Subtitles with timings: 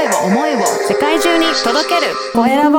[0.00, 2.78] 声を思いを世界中に届けるコエラボ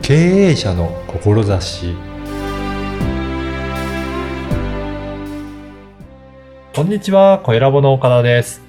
[0.00, 1.94] 経営者の志
[6.74, 8.62] こんにちは、コエラボの岡田です。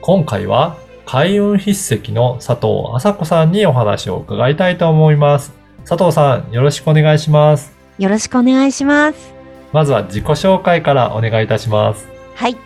[0.00, 5.52] 今回は開運筆跡の佐藤麻子さんにお話を伺いたいと思います。
[5.84, 7.72] 佐藤さん、よろしくお願いします。
[7.98, 9.37] よろしくお願いします。
[9.72, 12.08] まずは自己紹介からお願いいたします。
[12.34, 12.56] はい。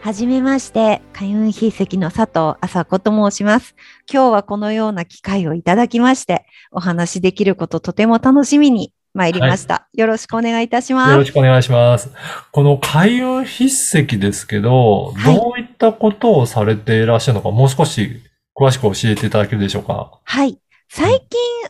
[0.00, 3.74] はじめまして、開運筆跡の佐藤麻子と申します。
[4.10, 9.88] 今日はこのような機会をいただきまして、お話しできることとても楽しみに参りました。
[9.94, 11.16] よろしくお願いいたしよます。
[11.16, 12.10] ろしくお願いします。
[12.52, 13.70] この開運筆
[14.04, 18.22] 跡ですけど、はいどういったことをされていらっしゃるのか、もう少し
[18.58, 20.20] 詳しく教えていただけるでしょうか？
[20.22, 20.58] はい。
[20.88, 21.20] 最近、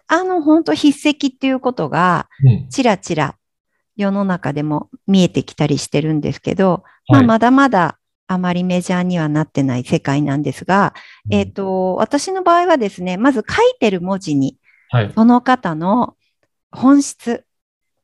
[0.09, 2.69] あの、本当筆跡っていうことが、うん。
[2.69, 3.36] ちらちら
[3.97, 7.99] 世の中でも見えてきたりしてるんですけど、まあ、はいまだまだ
[8.29, 10.95] あまりメジャーにはなってない世界なんですが、
[11.31, 15.13] えっ、と、私の場合はですね、まず書いてる文字に、はい。
[15.15, 16.17] その方の
[16.73, 17.45] 本質、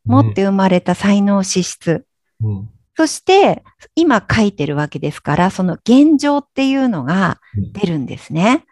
[0.04, 2.04] 持って生まれた才能資質、
[2.40, 2.70] うん。
[2.96, 8.64] そして今書いてるわけですから、その現状っていうのがうん出るんですね。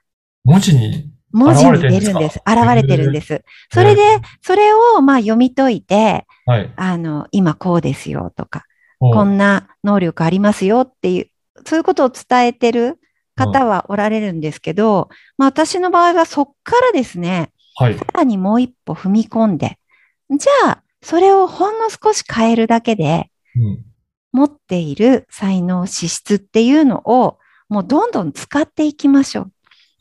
[0.45, 2.41] 文字に、文字に出るんです。
[2.47, 3.45] 現れてるんです。
[3.73, 4.03] それで、
[4.43, 6.73] それをまあ読み解いて、はい。
[6.77, 8.65] あの、今こうですよとか、
[8.99, 11.31] ここんな能力ありますよっていう、
[11.65, 12.99] そういうことを伝えてる
[13.37, 17.99] 方はおられるんですけど、まあ私の場合はそっからですね、はい。
[17.99, 19.79] さらにもう一歩踏み込んで、
[20.31, 23.85] じゃあ、それをほんの少し変えるだけで、うん。
[24.33, 29.53] 持っている才能、資質っていうのを、もうどんどん使っていきましょう。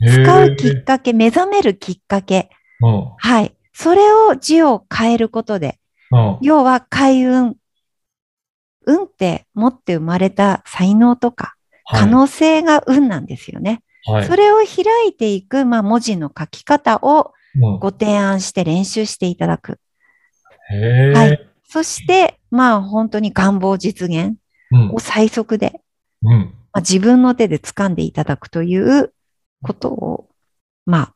[0.05, 2.49] 使うきっかけ、目覚めるきっかけ。
[2.81, 3.11] うん。
[3.17, 3.55] はい。
[3.73, 5.79] それを字を変えることで、
[6.11, 6.37] うん。
[6.41, 7.55] 要は開運。
[8.85, 11.55] 運って持って生まれた才能とか、
[11.91, 13.83] 可能性が運なんですよね。
[14.05, 14.25] はい。
[14.25, 19.79] それを開いていく、まあ、文字の書き方をうんご提案して練習していただく。
[20.69, 21.49] はい。
[21.67, 24.35] そして、まあ本当に願望実現
[24.71, 25.81] うんを最速で、
[26.23, 26.53] うん。
[26.71, 29.13] まあ、自分の手で掴んでいただくという
[29.61, 30.29] ことを、
[30.85, 31.13] まあ、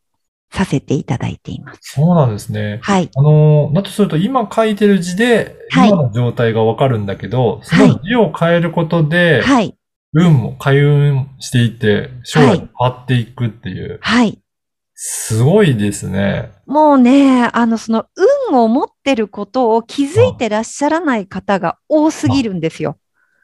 [0.52, 1.80] させていただいています。
[1.82, 2.80] そうなんですね。
[2.84, 3.10] はい。
[3.16, 9.76] あのー、だとすると今書いてる字で、はい今の状態がわかるんだけど、その字を変えることで、はい。
[10.14, 14.38] 運も開運していって、将来変わっていくっていう、はい。
[14.94, 16.52] すごいですね。
[16.68, 18.06] もうね、あの、その
[18.50, 22.98] 運を持ってることを気づいてらっしゃらない方が多すぎるんですよ。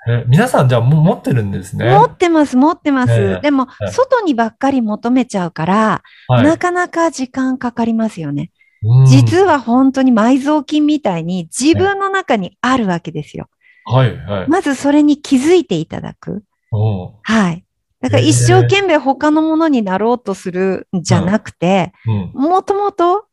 [0.09, 1.86] え皆さんじゃあもう持ってるんですね。
[1.86, 3.12] 持ってます、持ってまえす。
[3.38, 6.44] えでもええ、外にばっかり求めちゃうから、はい。
[6.44, 8.52] なかなか時間かかりますよね。
[8.84, 13.48] うん実は本当に埋蔵金みたいに自分の中にあるわけですよ。
[13.86, 14.48] はい、はい。
[14.48, 16.44] まずそれに気づいていただく。
[16.72, 17.66] うんはい。
[18.02, 22.42] だから一生懸命他のものになろうとするんじゃなくて、うん。
[22.42, 23.25] もともと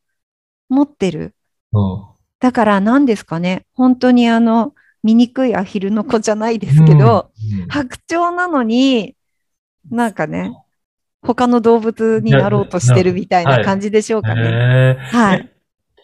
[0.68, 1.34] 持ってる。
[1.72, 2.04] うん。
[2.40, 3.66] だから何ですかね。
[3.74, 4.74] 本当にあの、
[5.14, 7.30] 醜いアヒルの子じゃないですけど、
[7.60, 9.14] うん、白鳥なのに、
[9.90, 10.52] なんかね、
[11.22, 14.96] 他の動物になろうとしてるみたいな感じでしょうかね。
[15.00, 15.52] はい。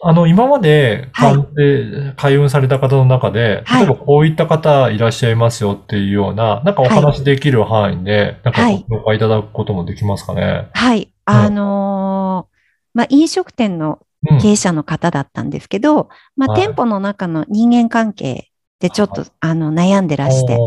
[0.05, 10.69] あの、今まで、はい開運された方の中で、はい例えばこういった方いらっしゃいますよっていうような、なんかお話できる範囲で、なんかはいご紹介いただくこともできますかね。
[10.73, 11.13] はい。
[11.25, 12.53] あのー
[12.95, 13.99] まあ、飲食店の
[14.29, 14.39] うん。
[14.39, 18.52] 経営者の方だったんですけど、まあ、はい店舗の中の人間関係
[18.83, 20.59] でちょっと、あの、悩んでらして、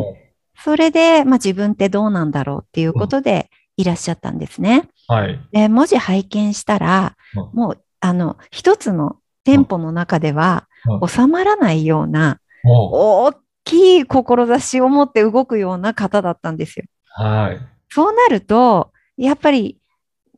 [0.64, 4.88] それで、まあ、自分ってどうなんだろうっていうことでいらっしゃったんですね。
[5.06, 5.38] はい。
[5.52, 10.66] で、文字拝見したら、うんもう、あの、一つの店舗の中では
[11.02, 13.32] う収まらないような、大
[13.64, 16.86] きい志を持って動くような方だったんですよ。
[17.04, 17.60] はい。
[17.90, 19.76] そうなると、やっぱり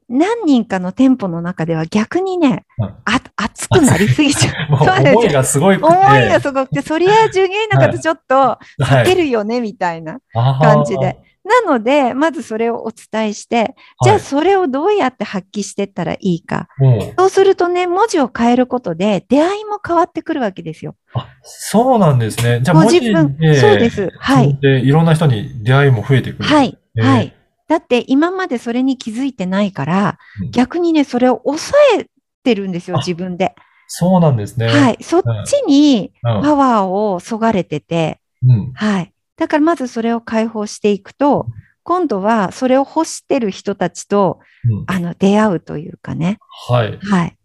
[0.08, 4.70] 何人かの店舗の中では逆にね、うんあ熱くなりすぎちゃう。
[4.72, 4.80] もう
[5.14, 5.76] 思いがすごい。
[5.76, 11.18] 思いがすごくて、そりゃ従業員の方ちょっと はい避けるよね、みたいな感じで。
[11.44, 13.74] なので、まずそれをお伝えして、
[14.04, 16.68] じゃあそれをどうやって発揮していったらいいか。
[16.78, 20.94] もうそうするとね、文字を変えることで出会いも変わってくるわけですよ。
[21.14, 22.60] あ、そうなんですね。
[22.62, 24.10] じゃあご文字で、そうです。
[24.18, 24.58] はい。
[24.60, 26.44] で、いろんな人に出会いも増えてくる。
[26.44, 26.78] はい。
[26.98, 27.34] えーはい。
[27.68, 32.08] だって今までそれに気づいてないからうん、逆にね、それを抑え
[32.42, 33.54] てるんですよ、あ自分で。
[33.86, 34.66] そうなんですね。
[34.68, 34.98] はい。
[35.00, 36.42] そっちにうん。
[36.42, 38.72] パワーをそがれてて、うん。
[38.72, 39.12] はい。
[39.36, 41.46] だからまずそれを解放していくと、
[41.84, 46.38] 今度はそれを欲してる人たちと、うんあの、出会うというかね。
[46.68, 46.98] はい。
[46.98, 47.38] はい。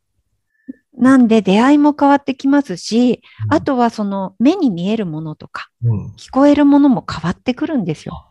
[0.98, 6.08] なんで出会いも変わってきますし、うんあ、とはその目に見えるものとか、うん。
[6.18, 8.30] 聞こえるものも変わってくるんですよ。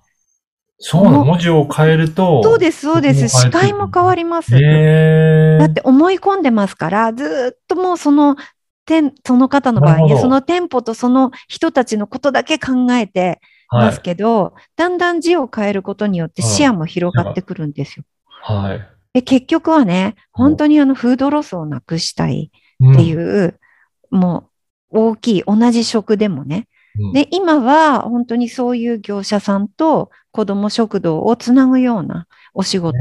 [0.79, 1.25] そうなの？
[1.25, 2.43] 文字を変えると。
[2.43, 3.29] そうです、そうです。
[3.29, 4.57] 視界も変わります。
[4.57, 8.37] へーだって思い込んでますから、ずーっともうその、
[8.85, 13.41] 店その方の場合ね、なるほどその店舗とその人たちのことだけ考えて
[13.71, 18.05] ますけど、だんだん字を変えることによってうん視野も広がってくるんですよ。
[18.41, 18.69] はい。
[18.71, 18.89] はい。
[19.15, 22.51] で、結局はね、本当にあのフードロスをなくしたい
[22.85, 23.61] っていう、
[24.11, 24.49] も
[24.91, 26.67] う大きい、同じ食でもね。
[26.99, 32.99] うん、で、今は本当にそういう業者さんと子ども食堂をつなぐようなお仕事、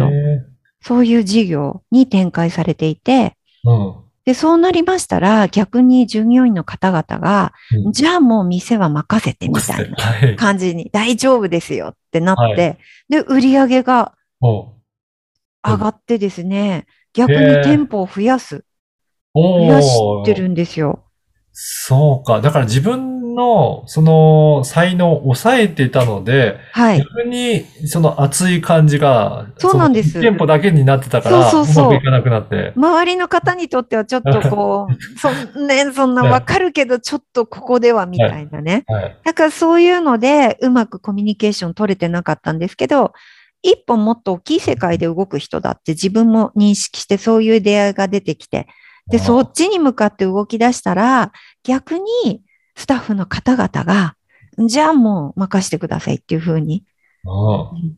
[0.82, 3.96] そういう事業に展開されていて、うん。
[4.26, 7.54] で、そうなりましたら、逆に従業員の方々が、
[7.86, 7.92] うん。
[7.92, 10.36] じゃあもう店は任せてみたいなはい。
[10.36, 12.78] 感じに、大丈夫ですよってなって、はい。
[13.10, 14.74] で、売り上げがお
[15.64, 18.64] 上がってですね、逆に店舗を増やす、
[19.34, 21.04] お増やしてるんですよ。
[21.52, 22.42] そうか。
[22.42, 27.00] だから自分の、その、才能を抑えていたので、はい。
[27.00, 32.74] 逆に、その熱い感じが、そうなんです店舗だけになってたから、そうそうそうまくいかなくなって。
[32.76, 35.30] 周りの方にとってはちょっとこう、 そ
[35.60, 38.84] んね、そんなはいわかるけど、ちょっとここではみたいなね。
[38.88, 39.18] はい。
[39.24, 43.14] だからそういうので、うまくコミュニケーション取れてなかったんですけど、
[43.64, 48.68] 一歩もっと大きい世界で動く人だって自分も認識して、そういう出会いが出てきて、
[49.10, 51.32] で、そっちに向かって動き出したら、
[51.64, 52.42] 逆に
[52.76, 54.16] スタッフの方々が、
[54.68, 56.84] じゃあもう任してくださいっていうふうに、
[57.24, 57.98] うん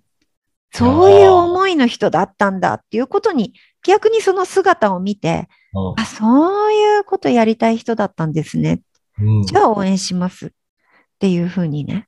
[0.76, 3.54] そういう思いの人だったんだっていうことに、
[3.86, 8.82] 逆にその姿を見て、うんあ、そういうことやりたい人だったんですね。
[9.20, 9.44] うん。
[9.44, 10.48] じゃあ応援します。
[10.48, 10.50] っ
[11.20, 12.08] ていうふうにね。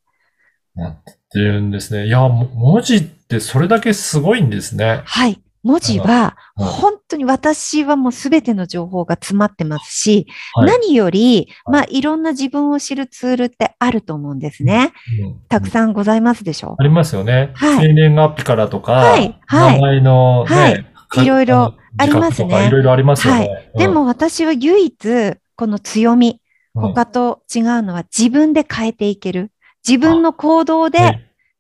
[0.74, 2.08] なってるんですね。
[2.08, 5.04] いや、も文字ってそれだけすごいんですね。
[5.06, 5.40] はい。
[5.66, 6.66] 文字は、うん。
[6.66, 10.68] 本当に私はもうすべての情報が詰まってますし、はい。
[10.68, 11.74] 何より、はい。
[11.74, 14.94] まあいろんな自分を知るツールってあると思うんですね。
[15.24, 15.40] うん。
[15.50, 17.52] たくさんございますでしょありますよね。
[17.56, 17.88] はい。
[17.88, 19.40] 生年月日からとか、はい。
[19.48, 19.74] はい。
[19.76, 20.86] 名前のね、はい。
[21.10, 22.68] かいろいろありますね。
[22.68, 23.40] いろいろありますよね。
[23.40, 23.72] はい。
[23.74, 23.80] うん。
[23.80, 26.42] で、も私は唯一、この強み、
[26.76, 26.82] うん。
[26.94, 29.52] 他と違うのは自分で変えていける。
[29.88, 31.02] 自分の行動はでい。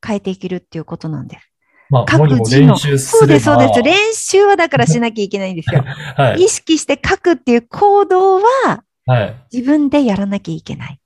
[0.05, 1.54] 変えていけるっていうことなんです。
[1.89, 3.81] まあ、各文字も字の練習すそうです、そうです。
[3.83, 5.83] 練習はだからしなきゃいけないんですよ。
[6.17, 6.43] はい。
[6.43, 9.35] 意識して書くっていう行動ははい。
[9.53, 10.99] 自分でやらなきゃいけない。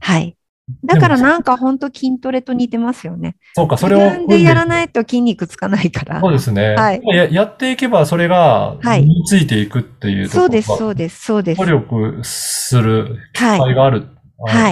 [0.00, 0.36] はい。
[0.84, 3.36] だからなんか本当筋トレと似てますよね。
[3.54, 4.10] そうか、そ自れを。
[4.10, 6.32] 分でやらないいと筋肉つかないからそう。
[6.32, 6.74] ですね。
[6.74, 11.58] はいややっていけば、それがはい身についていくっていうところそうです、がそうです、そうです。
[11.58, 13.60] 努力する機はい。
[13.60, 14.00] 会がある。
[14.00, 14.08] はい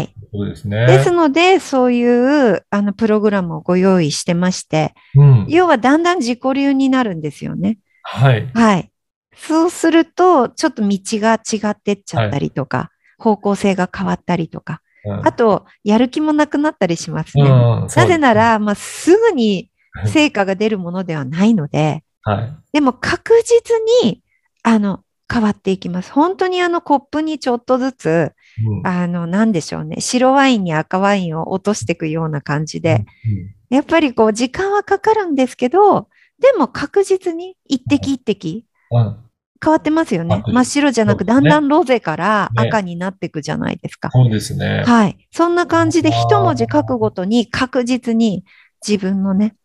[0.07, 0.87] ということですね。
[0.87, 5.47] ですので、そういう、あの、プログラムをご用意してまして、うん。
[5.49, 7.79] 要はだんだん自己流になるんですよね。
[8.03, 8.51] はい。
[8.55, 8.91] はい。
[9.37, 14.89] そうすると、ちょっと道が違ってっちゃったりとか、方向性が変わったりとか、うん
[15.27, 17.45] あと、やる気もなくなったりしますね。
[17.45, 19.71] うんなぜな、ら、まあ、すぐに
[20.07, 22.57] 成果が出るものではないので、そうはい。
[22.73, 24.23] でも確実に、
[24.63, 25.01] あの、
[25.33, 26.13] 変わっていきます。
[26.13, 28.33] 本当にあのコップにちょっとずつ、
[28.67, 30.01] うんあの、なんでしょうね。
[30.01, 36.09] 白ワインに赤ワインを落としていくような感じで、うんやっぱりこう時間はかかるんですけど、
[36.39, 39.17] でも確実に一滴一滴うん。
[39.63, 44.11] 変わってますよね真っ白じゃなく、だんだんロゼからね赤になっていくじゃないですか。
[44.13, 44.85] そうですね。
[44.87, 45.19] はい。
[45.33, 48.45] そんな感じで一文字書くごとに確実に
[48.87, 49.57] 自分のね、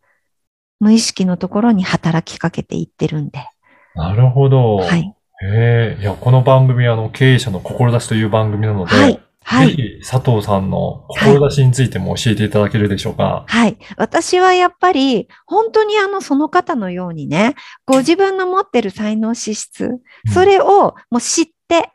[0.80, 3.48] 無意識のところに働きかけていってるんで。
[3.94, 4.76] なるほど。
[4.76, 5.13] はい。
[5.42, 9.20] へえ、いや、この番組はあの、経営者の志という番組なので、はい。
[9.46, 9.76] はい。
[9.76, 13.44] ぜひ佐藤さんの志についても教えていただけるでしょうか。
[13.46, 13.76] はい。
[13.96, 19.90] 私はやっぱり、本当にあの、その方のようにね、ご自分の持ってる才能資質、
[20.32, 21.90] それをもう知って、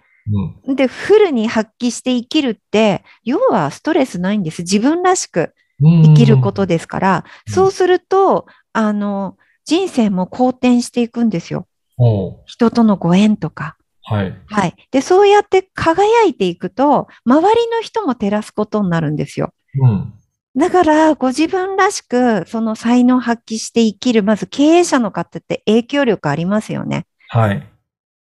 [0.66, 0.76] うん。
[0.76, 4.62] で、フルに発揮して生きるって、要はストレスないんです。
[4.62, 11.66] 自分らしくうん生きることですから、うんそうすると、あの、人生も好転していくんですよ。
[12.46, 13.78] 人とのご縁とか。
[14.04, 14.36] はい。
[14.48, 14.76] はい。
[14.92, 19.54] で、そうやって輝いていくと、周りの人も照らすことになるんですよ。
[19.80, 20.14] うん。
[20.56, 27.06] だから、ご自分らしく、その才能を発揮して生きる、まず経営者の方って影響力ありますよね。
[27.30, 27.70] はい。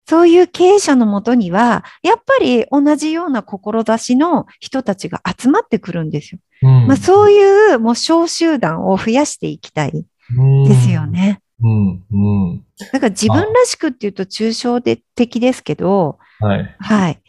[0.08, 6.39] そういう経営者のもとには、やっぱり同じような志の人たちが集まってくるんですよ。
[6.62, 9.91] うんまあ、そういう、もう小集団を増やしていきたい
[10.67, 11.08] ですよ。
[11.08, 11.41] ね。
[11.63, 12.03] うん。
[12.12, 12.65] うん。
[12.91, 16.75] だから自分らしくっていうと抽象的ですけど、はい。
[16.79, 17.22] はい。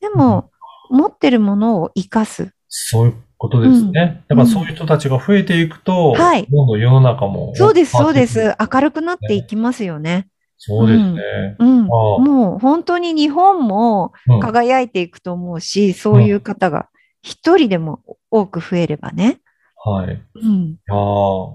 [0.00, 0.50] でも、
[0.90, 2.52] 持ってるものを活かす。
[2.68, 4.22] そういうことですね。
[4.28, 7.52] だからそういう人たちが増えていくと、はいどんどん世の中も。
[7.54, 8.54] そうです、そうです。
[8.60, 10.28] 明るくなっていきますよね。
[10.58, 11.56] そうですね。
[11.58, 11.80] うん。
[11.84, 16.88] ああもう本当に日本もうん輝いていくと思うし、そういう方が
[17.22, 19.40] 一人でも多く増えればね。
[19.82, 20.14] はい。
[20.14, 20.76] いうん。
[20.86, 20.96] やー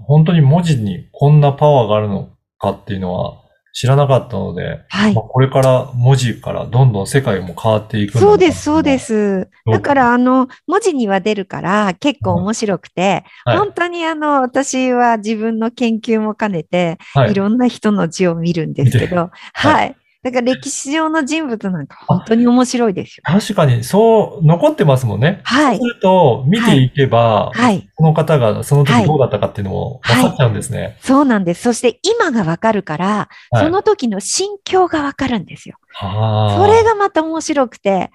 [0.04, 3.42] 本当に文字にこんなパワーがあるのかっていうのは
[3.72, 5.24] 知らなかったので、はいまあ、。
[5.24, 8.98] これから文字からどんどん世界も変わっていくそうです、そうで。
[8.98, 9.50] す。
[9.70, 19.94] だから、あの、文字には出るから結構面白くて、はい本当にあの、私は自分の研究も兼ねて、はいいろんな人の字を見るんですけど、はい。
[20.26, 23.22] だから歴史上の人物なんか本当に面白いですよ。
[23.24, 25.40] 確かに、そう、残ってますもんね。
[25.44, 25.94] はいそうす。
[25.94, 27.88] ると、見ていけば、はい。
[27.94, 30.96] この方がそのはい時どうだったかっていうのも分かっちゃうんですね。
[31.00, 31.62] そうなんです。
[31.62, 33.06] そして今がわかるから、
[33.52, 35.76] はいその時の心境がわかるんですよ。
[36.00, 38.10] あそれがまた面白くて、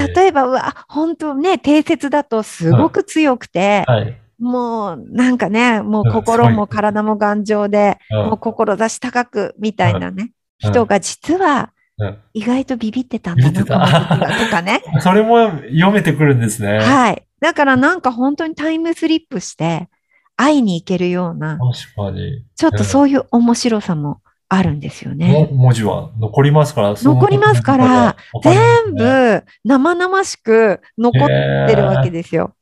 [0.00, 4.18] え例えば、うわ、本当ね、定説だとすごく強くて、はい。
[4.38, 10.30] もうなんかね、もううん心も体も頑丈で、うんもう志高くみたいなね、うん
[10.70, 14.82] 人が実はうん意外とビビってたんだな、ビビってたこの時はとかね。
[15.00, 16.78] それも読めてくるんですね。
[16.78, 17.22] はい。
[17.40, 19.88] だからなんか本当にタイムスリップして
[20.36, 22.44] 会いに行けるような、確かに。
[22.56, 25.32] ちょっとそういう面白さもあるんですよね。
[25.32, 31.28] も文字は残りますから、残りますから全ね部生々しく残っ
[31.68, 32.54] てるわけですよ。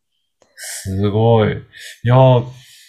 [0.57, 1.53] すごい。
[1.53, 1.55] い
[2.05, 2.45] やー、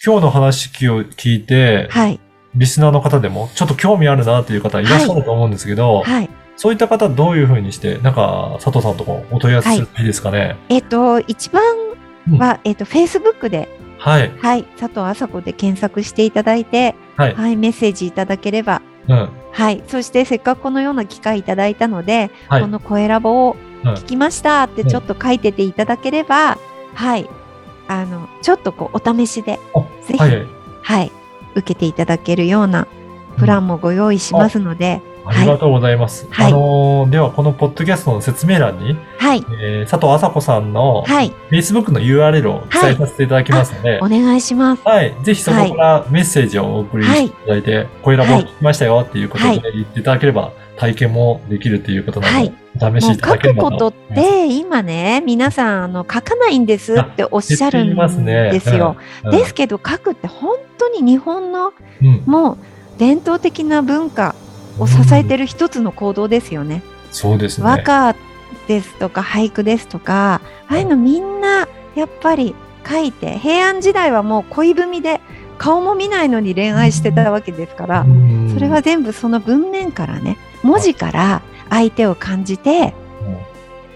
[0.05, 2.20] 今日の話を聞いて、はい。
[2.56, 6.30] リスナーの方でもちょっと興味あるなっていう方いらっしゃると思うんですけど、はい。
[6.56, 10.56] そういった方どういうふうにして、なんか佐藤さんとかお問い合わせするといいですかね？
[10.70, 11.64] えっ、と、一番
[12.38, 13.68] は、えっ、と、Facebook で、
[13.98, 14.32] はい。
[14.38, 17.36] はい、佐藤麻子で検索していただいて、はい。
[17.36, 19.30] はい、メッセージいただければ、うん。
[19.52, 19.84] はい。
[19.88, 22.68] そして、せっかくこのような機会いただいたので、はいこ。
[22.68, 26.58] の声ラボをうん聞きましたってちょっと書いてていただければ、
[26.94, 27.30] はい。
[27.88, 30.48] あの、ちょっとこう、お試しで、おぜひはい。
[30.82, 31.12] はい、
[31.56, 32.88] 受けていただけるような
[33.38, 36.28] プランもご用意しますので、ありがとうございます。
[36.30, 39.44] はいあのーではこのポッドキャストの説明欄に、はい。
[39.62, 41.32] えー佐藤麻子さんのはい。
[41.50, 44.82] Facebook の URL を記載させていただきますので、お願いします。
[44.84, 45.16] はい。
[45.24, 54.22] ぜひそこからメッセージをお送りしていただいて、声ラボを聞きましたよっていうことで言っていただければ、体験もできるということなので、お試しいただければくことっ思います。
[54.22, 58.98] て、今ね、皆さん、あの、書かないんですっておっしゃるんですよ。
[59.24, 62.58] うんですけど、書くって本当に日本のうんもう
[62.98, 64.36] 伝統的な文化
[64.80, 66.84] を支えてる一つの行動ですよね。
[67.12, 67.66] そうですね。
[67.66, 68.16] 和歌
[68.68, 72.56] ですとか俳句ですとか、ああいうのみんなやっぱり
[72.88, 75.22] 書いて、平安時代はもう恋文で
[75.58, 83.38] 顔も見ないのに恋愛してたわけですから、うんそれは全部その文面からね、文字から相手を感じてうん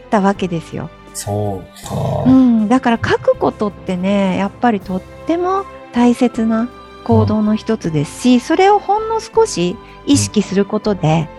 [0.09, 0.89] たわけですよ。
[1.13, 2.23] そうか。
[2.25, 6.69] うん、だから書くことってね、やっぱりとっても大切な
[7.07, 11.29] 行動の一つですし、それをほんの少し意識することで、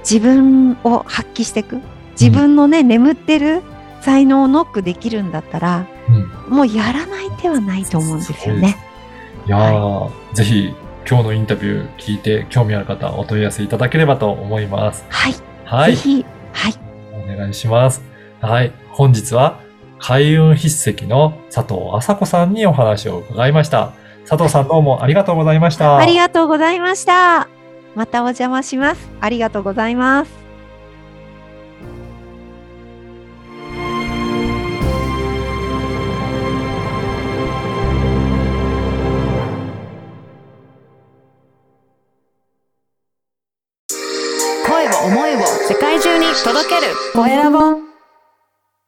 [0.00, 1.80] 自分を発揮していく。
[2.20, 3.62] 自分のね、眠ってる
[4.00, 8.76] 才能をノックできるんだったら、うんもうやらない手はないと思うんですよね。
[9.46, 10.74] いやー、ぜひ
[11.08, 15.04] 今日のインタビュー聞いて興味ある方お問い合わせいただければと思います。
[15.08, 15.34] はい。
[15.64, 15.96] はい。
[15.96, 16.74] ぜひ、はい。
[17.12, 18.02] お願いします。
[18.40, 18.72] はい。
[18.90, 19.60] 本日は
[20.00, 23.92] 開運筆跡の佐藤麻子さんにお話を伺いました。
[24.28, 25.98] 佐藤さんどうもありがとうございました。
[25.98, 27.48] ありがとうございました。
[27.94, 29.08] またお邪魔します。
[29.20, 30.30] ありがとうございます。
[44.66, 47.85] 声を思いを世界中に届けるコエラボ